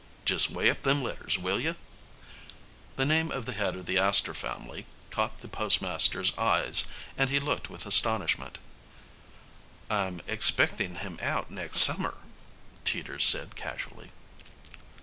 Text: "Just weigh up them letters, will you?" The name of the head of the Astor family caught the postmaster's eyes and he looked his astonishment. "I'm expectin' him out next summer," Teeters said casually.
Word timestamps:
"Just 0.25 0.49
weigh 0.49 0.67
up 0.71 0.81
them 0.81 1.03
letters, 1.03 1.37
will 1.37 1.59
you?" 1.59 1.75
The 2.95 3.05
name 3.05 3.29
of 3.29 3.45
the 3.45 3.53
head 3.53 3.75
of 3.75 3.85
the 3.85 3.99
Astor 3.99 4.33
family 4.33 4.87
caught 5.11 5.41
the 5.41 5.47
postmaster's 5.47 6.35
eyes 6.39 6.85
and 7.15 7.29
he 7.29 7.39
looked 7.39 7.67
his 7.67 7.85
astonishment. 7.85 8.57
"I'm 9.91 10.19
expectin' 10.25 10.95
him 11.01 11.19
out 11.21 11.51
next 11.51 11.81
summer," 11.81 12.15
Teeters 12.83 13.25
said 13.27 13.55
casually. 13.55 14.09